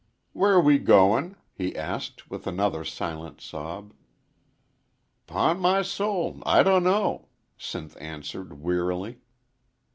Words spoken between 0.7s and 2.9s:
goin'?" he asked, with another